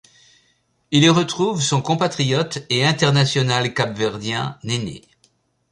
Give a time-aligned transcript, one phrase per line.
[0.89, 5.03] Il y retrouve son compatriote et international cap-verdien, Néné.